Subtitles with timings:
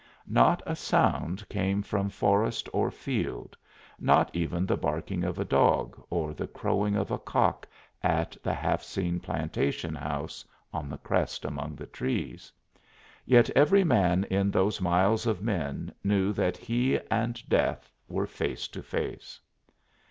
[0.25, 3.55] Not a sound came from forest or field
[3.99, 7.67] not even the barking of a dog or the crowing of a cock
[8.01, 10.43] at the half seen plantation house
[10.73, 12.51] on the crest among the trees.
[13.27, 18.67] Yet every man in those miles of men knew that he and death were face
[18.69, 19.39] to face.